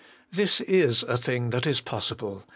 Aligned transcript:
This 0.31 0.61
is 0.61 1.03
a 1.03 1.15
thing 1.15 1.51
that 1.51 1.67
is 1.67 1.79
possible. 1.79 2.43